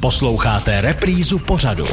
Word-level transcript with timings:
Posloucháte 0.00 0.80
reprízu 0.80 1.38
pořadu. 1.38 1.84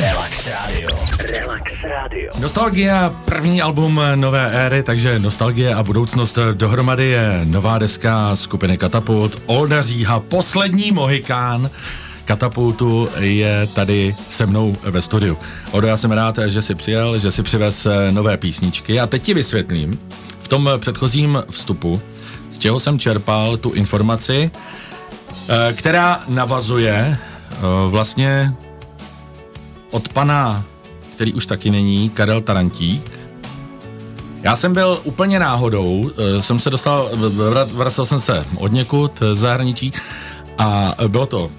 Relax 0.00 0.46
Radio. 0.48 0.88
Relax 1.30 1.72
Radio. 1.82 2.32
Nostalgia, 2.38 3.14
první 3.24 3.62
album 3.62 4.00
nové 4.14 4.50
éry, 4.66 4.82
takže 4.82 5.18
Nostalgie 5.18 5.74
a 5.74 5.82
budoucnost 5.82 6.38
dohromady 6.52 7.04
je 7.04 7.40
nová 7.44 7.78
deska 7.78 8.36
skupiny 8.36 8.78
Katapult. 8.78 9.42
Olda 9.46 9.82
Říha, 9.82 10.20
poslední 10.20 10.92
mohikán 10.92 11.70
Katapultu 12.24 13.08
je 13.18 13.68
tady 13.74 14.16
se 14.28 14.46
mnou 14.46 14.76
ve 14.82 15.02
studiu. 15.02 15.38
Odo, 15.70 15.86
já 15.86 15.96
jsem 15.96 16.12
rád, 16.12 16.38
že 16.46 16.62
si 16.62 16.74
přijel, 16.74 17.18
že 17.18 17.30
si 17.30 17.42
přivez 17.42 17.86
nové 18.10 18.36
písničky 18.36 19.00
a 19.00 19.06
teď 19.06 19.22
ti 19.22 19.34
vysvětlím 19.34 20.00
v 20.38 20.48
tom 20.48 20.70
předchozím 20.78 21.42
vstupu, 21.50 22.00
z 22.50 22.58
čeho 22.58 22.80
jsem 22.80 22.98
čerpal 22.98 23.56
tu 23.56 23.70
informaci, 23.70 24.50
která 25.72 26.20
navazuje 26.28 27.18
eh, 27.18 27.56
vlastně 27.88 28.54
od 29.90 30.08
pana, 30.08 30.64
který 31.12 31.32
už 31.32 31.46
taky 31.46 31.70
není, 31.70 32.10
Karel 32.10 32.40
Tarantík. 32.40 33.10
Já 34.42 34.56
jsem 34.56 34.74
byl 34.74 35.00
úplně 35.04 35.38
náhodou, 35.38 36.10
eh, 36.10 36.42
jsem 36.42 36.58
se 36.58 36.70
dostal, 36.70 37.10
vracel 37.72 38.06
jsem 38.06 38.20
se 38.20 38.46
od 38.56 38.72
někud 38.72 39.22
z 39.32 39.38
zahraničí 39.38 39.92
a 40.58 40.94
bylo 41.08 41.26
to 41.26 41.50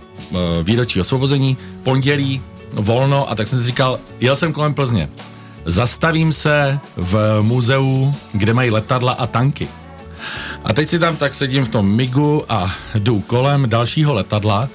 výročí 0.63 1.01
osvobození, 1.01 1.57
pondělí, 1.83 2.41
volno 2.75 3.29
a 3.31 3.35
tak 3.35 3.47
jsem 3.47 3.59
si 3.59 3.65
říkal, 3.65 3.99
jel 4.19 4.35
jsem 4.35 4.53
kolem 4.53 4.73
Plzně. 4.73 5.09
Zastavím 5.65 6.33
se 6.33 6.79
v 6.97 7.41
muzeu, 7.41 8.13
kde 8.33 8.53
mají 8.53 8.71
letadla 8.71 9.11
a 9.13 9.27
tanky. 9.27 9.67
A 10.63 10.73
teď 10.73 10.89
si 10.89 10.99
tam 10.99 11.15
tak 11.15 11.33
sedím 11.33 11.65
v 11.65 11.67
tom 11.67 11.95
migu 11.95 12.43
a 12.49 12.71
jdu 12.95 13.19
kolem 13.19 13.69
dalšího 13.69 14.13
letadla 14.13 14.69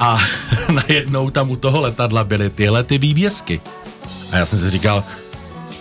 a 0.00 0.18
najednou 0.72 1.30
tam 1.30 1.50
u 1.50 1.56
toho 1.56 1.80
letadla 1.80 2.24
byly 2.24 2.50
tyhle 2.50 2.84
ty 2.84 2.98
výbězky. 2.98 3.60
A 4.30 4.36
já 4.36 4.46
jsem 4.46 4.58
si 4.58 4.70
říkal, 4.70 5.04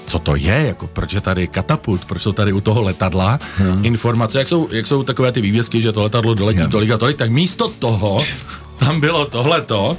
co 0.06 0.20
to 0.20 0.36
je, 0.36 0.64
jako 0.68 0.88
proč 0.88 1.14
je 1.14 1.22
tady 1.22 1.48
katapult, 1.48 2.06
proč 2.06 2.22
jsou 2.22 2.32
tady 2.32 2.54
u 2.54 2.62
toho 2.62 2.82
letadla 2.82 3.40
hmm. 3.58 3.86
informace, 3.86 4.40
jak 4.40 4.48
jsou, 4.48 4.68
jak 4.72 4.88
jsou 4.88 5.04
takové 5.04 5.32
ty 5.32 5.42
vývězky, 5.42 5.82
že 5.82 5.92
to 5.92 6.04
letadlo 6.04 6.34
doletí 6.34 6.60
hmm. 6.60 6.72
tolik 6.72 6.92
a 6.92 6.98
tolik, 6.98 7.18
tak 7.18 7.32
místo 7.32 7.68
toho 7.80 8.24
tam 8.80 9.00
bylo 9.00 9.26
tohleto. 9.26 9.98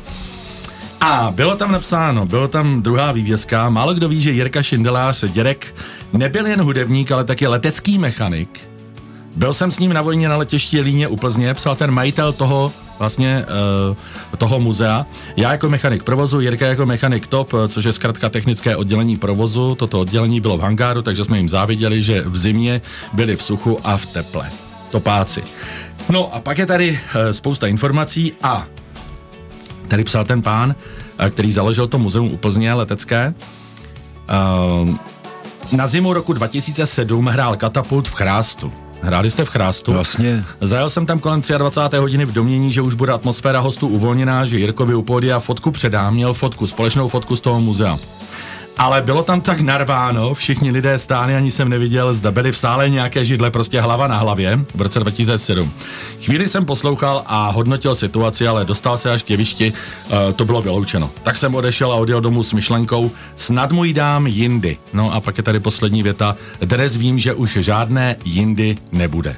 A 1.00 1.30
bylo 1.30 1.56
tam 1.56 1.72
napsáno, 1.72 2.26
bylo 2.26 2.48
tam 2.48 2.82
druhá 2.82 3.12
vývězka, 3.12 3.70
málo 3.70 3.94
kdo 3.94 4.08
ví, 4.08 4.22
že 4.22 4.30
Jirka 4.30 4.62
Šindelář, 4.62 5.24
dědek, 5.24 5.74
nebyl 6.12 6.46
jen 6.46 6.62
hudebník, 6.62 7.12
ale 7.12 7.24
taky 7.24 7.46
letecký 7.46 7.98
mechanik, 7.98 8.60
byl 9.36 9.54
jsem 9.54 9.70
s 9.70 9.78
ním 9.78 9.92
na 9.92 10.02
vojně 10.02 10.28
na 10.28 10.36
letišti 10.36 10.80
Líně 10.80 11.08
u 11.08 11.16
Plzně, 11.16 11.54
psal 11.54 11.76
ten 11.76 11.90
majitel 11.90 12.32
toho 12.32 12.72
vlastně 12.98 13.44
uh, 14.30 14.36
toho 14.36 14.60
muzea. 14.60 15.06
Já 15.36 15.52
jako 15.52 15.68
mechanik 15.68 16.02
provozu, 16.02 16.40
Jirka 16.40 16.66
jako 16.66 16.86
mechanik 16.86 17.26
top, 17.26 17.54
eh, 17.54 17.68
což 17.68 17.84
je 17.84 17.92
zkrátka 17.92 18.28
technické 18.28 18.76
oddělení 18.76 19.16
provozu. 19.16 19.74
Toto 19.74 20.00
oddělení 20.00 20.40
bylo 20.40 20.58
v 20.58 20.60
hangáru, 20.60 21.02
takže 21.02 21.24
jsme 21.24 21.36
jim 21.36 21.48
záviděli, 21.48 22.02
že 22.02 22.22
v 22.26 22.38
zimě 22.38 22.80
byli 23.12 23.36
v 23.36 23.42
suchu 23.42 23.78
a 23.84 23.96
v 23.96 24.06
teple. 24.06 24.50
Topáci. 24.90 25.42
No 26.08 26.34
a 26.34 26.40
pak 26.40 26.58
je 26.58 26.66
tady 26.66 26.90
uh, 26.90 27.30
spousta 27.30 27.66
informací 27.66 28.32
a 28.42 28.66
tady 29.88 30.04
psal 30.04 30.24
ten 30.24 30.42
pán, 30.42 30.74
uh, 31.20 31.26
který 31.26 31.52
založil 31.52 31.86
to 31.86 31.98
muzeum 31.98 32.32
u 32.32 32.36
Plzně 32.36 32.74
letecké. 32.74 33.34
Uh, 34.84 34.94
na 35.72 35.86
zimu 35.86 36.12
roku 36.12 36.32
2007 36.32 37.26
hrál 37.26 37.56
katapult 37.56 38.08
v 38.08 38.14
Chrástu. 38.14 38.72
Hráli 39.02 39.30
jste 39.30 39.44
v 39.44 39.48
Chrástu? 39.48 39.92
Vlastně. 39.92 40.44
Zajel 40.60 40.90
jsem 40.90 41.06
tam 41.06 41.18
kolem 41.18 41.42
23. 41.58 41.96
hodiny 41.96 42.24
v 42.24 42.32
domění, 42.32 42.72
že 42.72 42.82
už 42.82 42.94
bude 42.94 43.12
atmosféra 43.12 43.60
hostů 43.60 43.88
uvolněná, 43.88 44.46
že 44.46 44.58
Jirkovi 44.58 44.94
u 44.94 45.02
pódia 45.02 45.40
fotku 45.40 45.70
předám, 45.70 46.14
měl 46.14 46.34
fotku, 46.34 46.66
společnou 46.66 47.08
fotku 47.08 47.36
z 47.36 47.40
toho 47.40 47.60
muzea 47.60 47.98
ale 48.78 49.02
bylo 49.02 49.22
tam 49.22 49.40
tak 49.40 49.60
narváno, 49.60 50.34
všichni 50.34 50.70
lidé 50.70 50.98
stáli, 50.98 51.34
ani 51.34 51.50
jsem 51.50 51.68
neviděl, 51.68 52.14
zda 52.14 52.30
byli 52.30 52.52
v 52.52 52.58
sále 52.58 52.90
nějaké 52.90 53.24
židle, 53.24 53.50
prostě 53.50 53.80
hlava 53.80 54.06
na 54.06 54.18
hlavě 54.18 54.58
v 54.74 54.80
roce 54.80 55.00
2007. 55.00 55.72
Chvíli 56.24 56.48
jsem 56.48 56.64
poslouchal 56.64 57.22
a 57.26 57.50
hodnotil 57.50 57.94
situaci, 57.94 58.48
ale 58.48 58.64
dostal 58.64 58.98
se 58.98 59.12
až 59.12 59.22
k 59.22 59.30
jevišti, 59.30 59.72
uh, 59.72 60.32
to 60.32 60.44
bylo 60.44 60.62
vyloučeno. 60.62 61.10
Tak 61.22 61.38
jsem 61.38 61.54
odešel 61.54 61.92
a 61.92 61.96
odjel 61.96 62.20
domů 62.20 62.42
s 62.42 62.52
myšlenkou, 62.52 63.10
snad 63.36 63.72
můj 63.72 63.92
dám 63.92 64.26
jindy. 64.26 64.78
No 64.92 65.14
a 65.14 65.20
pak 65.20 65.36
je 65.36 65.42
tady 65.42 65.60
poslední 65.60 66.02
věta, 66.02 66.36
dnes 66.60 66.96
vím, 66.96 67.18
že 67.18 67.34
už 67.34 67.58
žádné 67.60 68.16
jindy 68.24 68.76
nebude. 68.92 69.36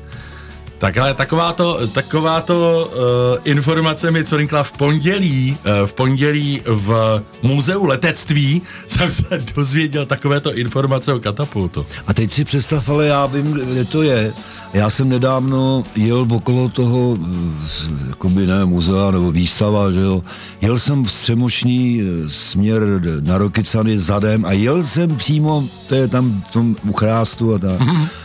Takhle, 0.85 1.15
taková 1.15 1.53
to, 1.53 1.87
taková 1.87 2.41
to 2.41 2.91
uh, 2.93 3.41
informace 3.45 4.11
mi 4.11 4.25
co 4.25 4.39
v 4.63 4.73
pondělí, 4.73 5.57
uh, 5.81 5.87
v 5.87 5.95
pondělí 5.95 6.63
v 6.67 7.23
muzeu 7.43 7.85
letectví 7.85 8.63
jsem 8.87 9.13
se 9.13 9.43
dozvěděl 9.57 10.07
takovéto 10.07 10.55
informace 10.55 11.13
o 11.13 11.19
katapultu. 11.19 11.87
A 12.07 12.15
teď 12.15 12.31
si 12.31 12.45
představ, 12.45 12.89
ale 12.89 13.07
já 13.07 13.27
vím, 13.27 13.53
kde 13.53 13.85
to 13.85 14.03
je. 14.03 14.33
Já 14.73 14.91
jsem 14.91 15.09
nedávno 15.09 15.85
jel 15.97 16.27
okolo 16.33 16.69
toho, 16.69 17.19
eh, 17.21 18.09
jakoby 18.09 18.47
ne, 18.47 18.65
muzea 18.65 19.11
nebo 19.11 19.33
výstava, 19.33 19.91
že 19.91 20.01
jo. 20.01 20.23
Jel 20.61 20.79
jsem 20.79 21.05
v 21.05 21.11
střemošní 21.11 22.01
směr 22.27 22.83
na 23.21 23.39
Rokycany 23.39 23.99
zadem 23.99 24.45
a 24.45 24.53
jel 24.53 24.83
jsem 24.83 25.17
přímo, 25.17 25.65
to 25.87 25.95
je 25.95 26.09
tam 26.09 26.43
v 26.49 26.53
tom 26.53 26.77
uchrástu 26.83 27.55
a 27.55 27.59
tak. 27.59 27.81
Mm-hmm 27.81 28.24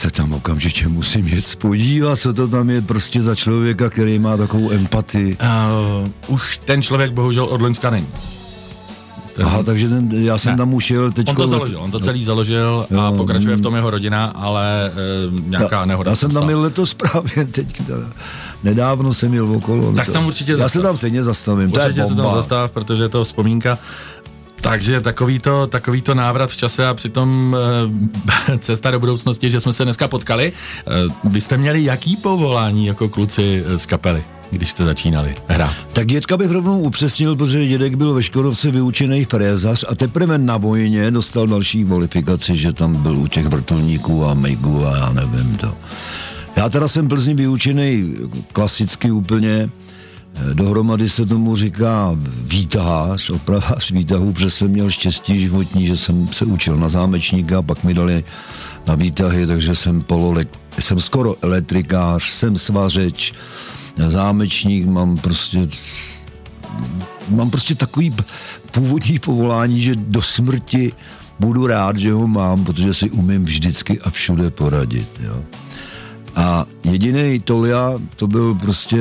se 0.00 0.10
tam 0.10 0.32
okamžitě 0.32 0.88
musím 0.88 1.28
jet 1.28 1.56
podívat, 1.56 2.18
co 2.18 2.32
to 2.32 2.48
tam 2.48 2.70
je 2.70 2.82
prostě 2.82 3.22
za 3.22 3.34
člověka, 3.34 3.90
který 3.90 4.18
má 4.18 4.36
takovou 4.36 4.70
empatii. 4.70 5.36
Uh, 5.36 6.34
už 6.34 6.60
ten 6.64 6.82
člověk 6.82 7.12
bohužel 7.12 7.44
od 7.44 7.60
Loňska 7.60 7.90
není. 7.90 8.06
Ten... 9.34 9.46
Aha, 9.46 9.62
takže 9.62 9.88
ten, 9.88 10.08
já 10.12 10.38
jsem 10.38 10.52
ne. 10.52 10.58
tam 10.58 10.74
ušel 10.74 11.12
teď. 11.12 11.28
On 11.28 11.36
to 11.36 11.48
založil, 11.48 11.80
on 11.80 11.90
to 11.90 12.00
celý 12.00 12.24
založil 12.24 12.86
jo, 12.90 13.00
a 13.00 13.12
pokračuje 13.12 13.56
v 13.56 13.60
tom 13.60 13.74
jeho 13.74 13.90
rodina, 13.90 14.24
ale 14.24 14.86
e, 14.86 15.40
nějaká 15.48 15.76
já, 15.76 15.84
nehoda. 15.84 16.10
Já 16.10 16.16
jsem 16.16 16.30
tam 16.30 16.44
měl 16.44 16.60
letos 16.60 16.94
právě 16.94 17.44
teď, 17.50 17.82
nedávno 18.64 19.14
jsem 19.14 19.30
měl 19.30 19.52
okolo. 19.52 19.92
Tak 19.92 20.08
tam 20.08 20.26
určitě 20.26 20.52
Já 20.58 20.68
se 20.68 20.82
tam 20.82 20.96
stejně 20.96 21.22
zastavím, 21.22 21.72
určitě 21.72 21.94
to 21.94 22.00
je 22.00 22.06
se 22.06 22.14
tam 22.14 22.34
zastav, 22.34 22.70
protože 22.70 23.02
je 23.02 23.08
to 23.08 23.24
vzpomínka. 23.24 23.78
Takže 24.60 25.00
takovýto, 25.00 25.66
takovýto 25.66 26.14
návrat 26.14 26.50
v 26.50 26.56
čase 26.56 26.86
a 26.88 26.94
přitom 26.94 27.56
e, 28.48 28.58
cesta 28.58 28.90
do 28.90 29.00
budoucnosti, 29.00 29.50
že 29.50 29.60
jsme 29.60 29.72
se 29.72 29.84
dneska 29.84 30.08
potkali. 30.08 30.52
E, 30.52 31.28
vy 31.28 31.40
jste 31.40 31.56
měli 31.56 31.84
jaký 31.84 32.16
povolání 32.16 32.86
jako 32.86 33.08
kluci 33.08 33.64
z 33.76 33.86
kapely? 33.86 34.24
když 34.50 34.70
jste 34.70 34.84
začínali 34.84 35.34
hrát? 35.46 35.74
Tak 35.92 36.06
dětka 36.06 36.36
bych 36.36 36.50
rovnou 36.50 36.80
upřesnil, 36.80 37.36
protože 37.36 37.66
dědek 37.66 37.94
byl 37.94 38.14
ve 38.14 38.22
Škodovce 38.22 38.70
vyučený 38.70 39.24
frézař 39.24 39.84
a 39.88 39.94
teprve 39.94 40.38
na 40.38 40.56
vojně 40.56 41.10
dostal 41.10 41.46
další 41.46 41.84
kvalifikaci, 41.84 42.56
že 42.56 42.72
tam 42.72 42.96
byl 42.96 43.18
u 43.18 43.26
těch 43.26 43.46
vrtulníků 43.46 44.26
a 44.26 44.34
mejgu 44.34 44.86
a 44.86 44.96
já 44.96 45.12
nevím 45.12 45.56
to. 45.56 45.74
Já 46.56 46.68
teda 46.68 46.88
jsem 46.88 47.08
Plzni 47.08 47.34
vyučený 47.34 48.14
klasicky 48.52 49.10
úplně, 49.10 49.70
Dohromady 50.52 51.08
se 51.08 51.26
tomu 51.26 51.56
říká 51.56 52.16
výtahář, 52.42 53.30
opravář 53.30 53.90
výtahu, 53.90 54.32
protože 54.32 54.50
jsem 54.50 54.68
měl 54.70 54.90
štěstí 54.90 55.38
životní, 55.38 55.86
že 55.86 55.96
jsem 55.96 56.28
se 56.32 56.44
učil 56.44 56.76
na 56.76 56.88
zámečníka, 56.88 57.62
pak 57.62 57.84
mi 57.84 57.94
dali 57.94 58.24
na 58.86 58.94
výtahy, 58.94 59.46
takže 59.46 59.74
jsem 59.74 60.02
polole, 60.02 60.46
jsem 60.78 61.00
skoro 61.00 61.36
elektrikář, 61.42 62.22
jsem 62.22 62.58
svařeč, 62.58 63.32
zámečník, 64.08 64.86
mám 64.86 65.18
prostě 65.18 65.66
mám 67.28 67.50
prostě 67.50 67.74
takový 67.74 68.14
původní 68.70 69.18
povolání, 69.18 69.80
že 69.80 69.94
do 69.94 70.22
smrti 70.22 70.92
budu 71.40 71.66
rád, 71.66 71.96
že 71.96 72.12
ho 72.12 72.28
mám, 72.28 72.64
protože 72.64 72.94
si 72.94 73.10
umím 73.10 73.44
vždycky 73.44 74.00
a 74.00 74.10
všude 74.10 74.50
poradit. 74.50 75.08
Jo. 75.20 75.42
A 76.36 76.64
jediný 76.84 77.40
Tolia, 77.40 77.94
to 78.16 78.26
byl 78.26 78.54
prostě, 78.54 78.96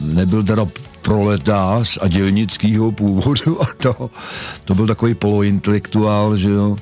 nebyl 0.00 0.42
teda 0.42 0.66
proletář 1.02 1.98
a 2.00 2.08
dělnickýho 2.08 2.92
původu 2.92 3.62
a 3.62 3.66
to, 3.76 4.10
to 4.64 4.74
byl 4.74 4.86
takový 4.86 5.14
polointelektuál, 5.14 6.36
že 6.36 6.50
jo, 6.50 6.76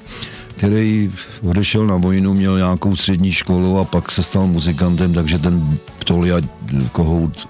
který 0.57 1.11
odešel 1.43 1.87
na 1.87 1.97
vojnu, 1.97 2.35
měl 2.35 2.57
nějakou 2.57 2.97
střední 2.97 3.33
školu 3.33 3.79
a 3.79 3.85
pak 3.85 4.11
se 4.11 4.23
stal 4.23 4.47
muzikantem, 4.47 5.15
takže 5.15 5.39
ten 5.39 5.79
Tolia 6.05 6.37
Kohout 6.93 7.49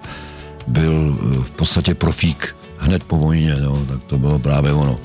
byl 0.67 1.19
v 1.43 1.51
podstatě 1.51 1.95
profík 1.95 2.57
hned 2.79 3.05
po 3.05 3.19
vojně, 3.19 3.57
jo, 3.63 3.83
tak 3.89 4.05
to 4.05 4.19
bylo 4.19 4.39
právě 4.39 4.73
ono. 4.73 4.99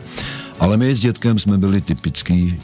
Ale 0.59 0.77
my 0.77 0.95
s 0.95 0.99
dětkem 0.99 1.39
jsme 1.39 1.57
byli 1.57 1.81
typický 1.81 2.59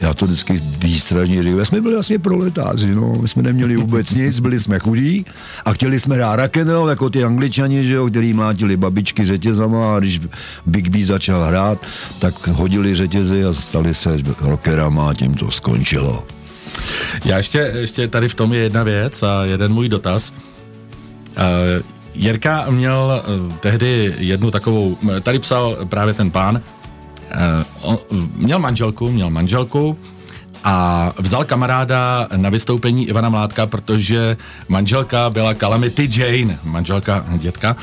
já 0.00 0.14
to 0.14 0.26
vždycky 0.26 0.62
výstražně 0.78 1.42
říkám, 1.42 1.64
jsme 1.64 1.80
byli 1.80 1.94
vlastně 1.94 2.18
proletáři, 2.18 2.94
no, 2.94 3.18
my 3.20 3.28
jsme 3.28 3.42
neměli 3.42 3.76
vůbec 3.76 4.10
nic, 4.14 4.40
byli 4.40 4.60
jsme 4.60 4.78
chudí 4.78 5.26
a 5.64 5.72
chtěli 5.72 6.00
jsme 6.00 6.16
hrát 6.16 6.36
rock'n'roll, 6.36 6.88
jako 6.88 7.10
ty 7.10 7.24
angličani, 7.24 7.84
že 7.84 7.94
jo, 7.94 8.06
který 8.06 8.32
mlátili 8.32 8.76
babičky 8.76 9.24
řetězama 9.24 9.96
a 9.96 9.98
když 9.98 10.20
Big 10.66 10.88
B 10.88 11.04
začal 11.04 11.44
hrát, 11.44 11.86
tak 12.18 12.46
hodili 12.46 12.94
řetězy 12.94 13.44
a 13.44 13.52
stali 13.52 13.94
se 13.94 14.16
rockerama 14.40 15.10
a 15.10 15.14
tím 15.14 15.34
to 15.34 15.50
skončilo. 15.50 16.26
Já 17.24 17.36
ještě, 17.36 17.58
ještě 17.58 18.08
tady 18.08 18.28
v 18.28 18.34
tom 18.34 18.52
je 18.52 18.60
jedna 18.60 18.82
věc 18.82 19.22
a 19.22 19.44
jeden 19.44 19.72
můj 19.72 19.88
dotaz. 19.88 20.32
Jirka 22.14 22.66
měl 22.70 23.22
uh, 23.46 23.52
tehdy 23.52 24.14
jednu 24.18 24.50
takovou, 24.50 24.98
tady 25.22 25.38
psal 25.38 25.76
právě 25.88 26.14
ten 26.14 26.30
pán, 26.30 26.56
uh, 26.56 26.75
on, 27.80 27.98
měl 28.34 28.58
manželku, 28.58 29.12
měl 29.12 29.30
manželku, 29.30 29.98
a 30.64 31.12
vzal 31.18 31.44
kamaráda 31.44 32.28
na 32.36 32.50
vystoupení 32.50 33.08
Ivana 33.08 33.28
Mládka, 33.28 33.66
protože 33.66 34.36
manželka 34.68 35.30
byla 35.30 35.54
Calamity 35.54 36.10
Jane, 36.12 36.58
manželka 36.64 37.24
dětka. 37.38 37.76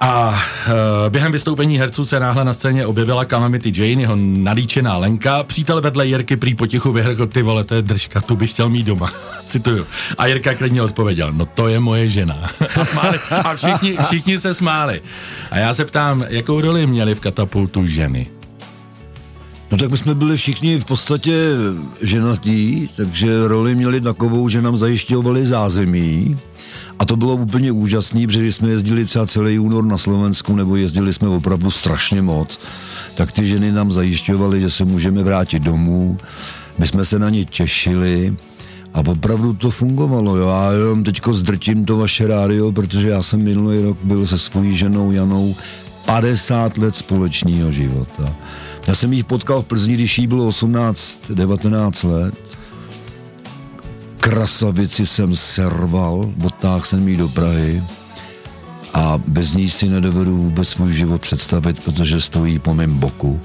A 0.00 0.28
uh, 0.28 0.74
během 1.08 1.32
vystoupení 1.32 1.78
herců 1.78 2.04
se 2.04 2.20
náhle 2.20 2.44
na 2.44 2.54
scéně 2.54 2.86
objevila 2.86 3.24
Calamity 3.24 3.72
Jane, 3.76 4.02
jeho 4.02 4.16
nalíčená 4.16 4.96
Lenka. 4.96 5.42
Přítel 5.42 5.80
vedle 5.80 6.06
Jirky 6.06 6.36
prý 6.36 6.54
potichu 6.54 6.92
vyhrkl, 6.92 7.26
ty 7.26 7.42
vole, 7.42 7.64
to 7.64 7.74
je 7.74 7.82
držka, 7.82 8.20
tu 8.20 8.36
bych 8.36 8.50
chtěl 8.50 8.68
mít 8.68 8.86
doma. 8.86 9.10
Cituju. 9.46 9.86
A 10.18 10.26
Jirka 10.26 10.54
klidně 10.54 10.82
odpověděl, 10.82 11.32
no 11.32 11.46
to 11.46 11.68
je 11.68 11.80
moje 11.80 12.08
žena. 12.08 12.50
a, 12.80 12.84
smáli. 12.84 13.18
a 13.30 13.54
všichni, 13.56 13.98
všichni 14.04 14.38
se 14.38 14.54
smáli. 14.54 15.00
A 15.50 15.58
já 15.58 15.74
se 15.74 15.84
ptám, 15.84 16.24
jakou 16.28 16.60
roli 16.60 16.86
měli 16.86 17.14
v 17.14 17.20
katapultu 17.20 17.86
ženy? 17.86 18.35
No 19.70 19.78
tak 19.78 19.90
my 19.90 19.96
jsme 19.96 20.14
byli 20.14 20.36
všichni 20.36 20.78
v 20.78 20.84
podstatě 20.84 21.50
ženatí, 22.02 22.88
takže 22.96 23.48
roli 23.48 23.74
měli 23.74 24.00
takovou, 24.00 24.48
že 24.48 24.62
nám 24.62 24.76
zajišťovali 24.76 25.46
zázemí. 25.46 26.36
A 26.98 27.04
to 27.04 27.16
bylo 27.16 27.34
úplně 27.34 27.72
úžasné, 27.72 28.26
protože 28.26 28.52
jsme 28.52 28.68
jezdili 28.68 29.04
třeba 29.04 29.26
celý 29.26 29.58
únor 29.58 29.84
na 29.84 29.98
Slovensku, 29.98 30.56
nebo 30.56 30.76
jezdili 30.76 31.12
jsme 31.12 31.28
opravdu 31.28 31.70
strašně 31.70 32.22
moc, 32.22 32.60
tak 33.14 33.32
ty 33.32 33.46
ženy 33.46 33.72
nám 33.72 33.92
zajišťovaly, 33.92 34.60
že 34.60 34.70
se 34.70 34.84
můžeme 34.84 35.22
vrátit 35.22 35.62
domů. 35.62 36.18
My 36.78 36.86
jsme 36.86 37.04
se 37.04 37.18
na 37.18 37.30
ně 37.30 37.44
těšili 37.44 38.36
a 38.94 38.98
opravdu 39.06 39.52
to 39.52 39.70
fungovalo. 39.70 40.36
Jo. 40.36 40.48
Já 40.48 40.72
jenom 40.72 41.04
teďko 41.04 41.34
zdrtím 41.34 41.84
to 41.84 41.96
vaše 41.96 42.26
rádio, 42.26 42.72
protože 42.72 43.08
já 43.08 43.22
jsem 43.22 43.42
minulý 43.42 43.82
rok 43.82 43.98
byl 44.02 44.26
se 44.26 44.38
svojí 44.38 44.76
ženou 44.76 45.12
Janou 45.12 45.54
50 46.06 46.78
let 46.78 46.96
společného 46.96 47.72
života. 47.72 48.34
Já 48.86 48.94
jsem 48.94 49.12
jich 49.12 49.24
potkal 49.24 49.62
v 49.62 49.66
Plzni, 49.66 49.94
když 49.94 50.18
jí 50.18 50.26
bylo 50.26 50.50
18-19 50.50 52.10
let. 52.10 52.34
Krasavici 54.20 55.06
jsem 55.06 55.36
serval, 55.36 56.32
odtáhl 56.44 56.84
jsem 56.84 57.08
jí 57.08 57.16
do 57.16 57.28
Prahy 57.28 57.82
a 58.94 59.18
bez 59.26 59.52
ní 59.52 59.70
si 59.70 59.88
nedovedu 59.88 60.36
vůbec 60.36 60.68
svůj 60.68 60.92
život 60.92 61.20
představit, 61.20 61.84
protože 61.84 62.20
stojí 62.20 62.58
po 62.58 62.74
mém 62.74 62.98
boku 62.98 63.40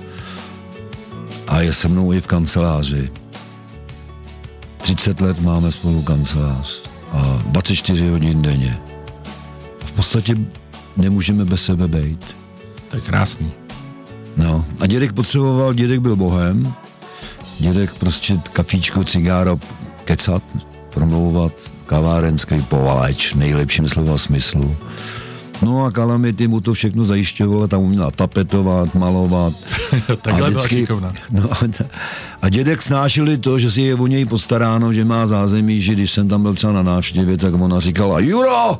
a 1.47 1.61
je 1.61 1.73
se 1.73 1.87
mnou 1.87 2.13
i 2.13 2.21
v 2.21 2.27
kanceláři. 2.27 3.11
30 4.77 5.21
let 5.21 5.39
máme 5.39 5.71
spolu 5.71 6.01
kancelář 6.01 6.81
a 7.11 7.43
24 7.45 8.09
hodin 8.09 8.41
denně. 8.41 8.77
V 9.79 9.91
podstatě 9.91 10.35
nemůžeme 10.97 11.45
bez 11.45 11.65
sebe 11.65 11.87
být. 11.87 12.40
To 12.91 12.97
je 12.97 13.01
krásný. 13.01 13.51
No, 14.37 14.65
a 14.81 14.87
dědek 14.87 15.13
potřeboval, 15.13 15.73
dědek 15.73 15.99
byl 15.99 16.15
bohem, 16.15 16.73
dědek 17.59 17.93
prostě 17.93 18.39
kafíčko, 18.53 19.03
cigáro, 19.03 19.59
kecat, 20.05 20.43
promlouvat, 20.89 21.53
kavárenský 21.85 22.61
povalač, 22.61 23.33
nejlepším 23.33 23.89
slova 23.89 24.17
smyslu. 24.17 24.75
No 25.61 25.85
a 25.85 25.91
Kalamity 25.91 26.47
mu 26.47 26.61
to 26.61 26.73
všechno 26.73 27.05
zajišťovala, 27.05 27.67
tam 27.67 27.81
uměla 27.81 28.11
tapetovat, 28.11 28.95
malovat. 28.95 29.53
Takhle 30.21 30.47
a 30.47 30.49
vždycky, 30.49 30.85
byla 30.85 31.13
no, 31.31 31.49
a 32.41 32.49
dědek 32.49 32.81
snášeli 32.81 33.37
to, 33.37 33.59
že 33.59 33.71
si 33.71 33.81
je 33.81 33.95
o 33.95 34.07
něj 34.07 34.25
postaráno, 34.25 34.93
že 34.93 35.05
má 35.05 35.25
zázemí, 35.25 35.81
že 35.81 35.93
když 35.93 36.11
jsem 36.11 36.27
tam 36.27 36.41
byl 36.41 36.53
třeba 36.53 36.73
na 36.73 36.83
návštěvě, 36.83 37.37
tak 37.37 37.53
ona 37.53 37.79
říkala, 37.79 38.19
Juro, 38.19 38.79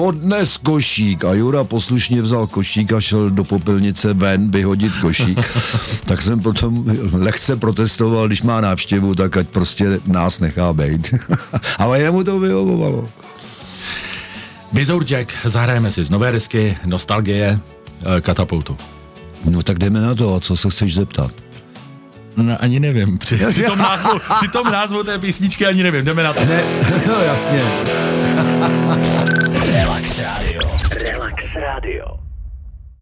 odnes 0.00 0.56
košík. 0.56 1.24
A 1.24 1.34
Jura 1.34 1.64
poslušně 1.64 2.22
vzal 2.22 2.46
košík 2.46 2.92
a 2.92 3.00
šel 3.00 3.30
do 3.30 3.44
popelnice 3.44 4.14
ven 4.14 4.50
vyhodit 4.50 4.92
košík. 5.00 5.38
tak 6.04 6.22
jsem 6.22 6.40
potom 6.40 6.84
lehce 7.12 7.56
protestoval, 7.56 8.26
když 8.26 8.42
má 8.42 8.60
návštěvu, 8.60 9.14
tak 9.14 9.36
ať 9.36 9.48
prostě 9.48 10.00
nás 10.06 10.40
nechá 10.40 10.72
být. 10.72 11.14
Ale 11.78 12.00
jemu 12.00 12.24
to 12.24 12.40
vyhovovalo. 12.40 13.08
Bizur 14.72 15.04
Jack, 15.04 15.32
zahrajeme 15.44 15.92
si 15.92 16.04
z 16.04 16.10
nové 16.10 16.32
desky, 16.32 16.76
nostalgie, 16.86 17.58
eh, 18.16 18.20
katapultu. 18.20 18.76
No 19.44 19.62
tak 19.62 19.78
jdeme 19.78 20.00
na 20.00 20.14
to, 20.14 20.40
co 20.40 20.56
se 20.56 20.70
chceš 20.70 20.94
zeptat? 20.94 21.30
No, 22.36 22.56
ani 22.60 22.80
nevím. 22.80 23.18
Při, 23.18 23.38
při, 23.50 23.62
tom 23.62 23.78
názvu, 23.78 24.18
při 24.36 24.48
tom 24.48 24.72
názvu 24.72 25.02
té 25.04 25.18
písničky 25.18 25.66
ani 25.66 25.82
nevím. 25.82 26.04
Jdeme 26.04 26.22
na 26.22 26.32
to. 26.32 26.44
Ne, 26.44 26.80
no 27.06 27.14
jasně. 27.20 27.62
Relax 29.72 30.18
Radio. 30.18 30.60
Relax 31.02 31.34
Radio. 31.54 32.27